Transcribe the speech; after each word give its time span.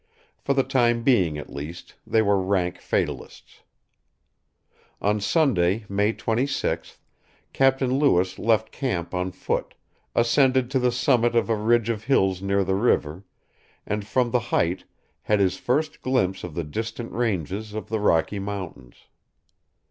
For 0.39 0.55
the 0.55 0.63
time 0.63 1.03
being, 1.03 1.37
at 1.37 1.53
least, 1.53 1.93
they 2.07 2.23
were 2.23 2.41
rank 2.41 2.79
fatalists. 2.81 3.61
On 4.99 5.19
Sunday, 5.21 5.85
May 5.89 6.11
26th, 6.11 6.97
Captain 7.53 7.99
Lewis 7.99 8.39
left 8.39 8.71
camp 8.71 9.13
on 9.13 9.31
foot, 9.31 9.75
ascended 10.15 10.71
to 10.71 10.79
the 10.79 10.91
summit 10.91 11.35
of 11.35 11.51
a 11.51 11.55
ridge 11.55 11.89
of 11.89 12.05
hills 12.05 12.41
near 12.41 12.63
the 12.63 12.73
river, 12.73 13.25
and 13.85 14.07
from 14.07 14.31
the 14.31 14.39
height 14.49 14.85
had 15.21 15.39
his 15.39 15.57
first 15.57 16.01
glimpse 16.01 16.43
of 16.43 16.55
the 16.55 16.63
distant 16.63 17.11
ranges 17.11 17.75
of 17.75 17.89
the 17.89 17.99
Rocky 17.99 18.39
Mountains. 18.39 19.05